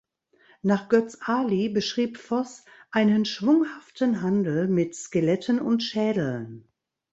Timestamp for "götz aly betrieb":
0.89-2.17